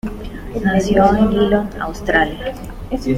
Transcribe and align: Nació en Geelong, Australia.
Nació 0.63 1.15
en 1.15 1.29
Geelong, 1.29 1.69
Australia. 1.79 2.55